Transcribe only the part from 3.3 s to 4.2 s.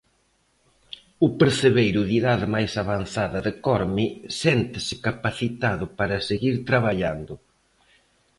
de Corme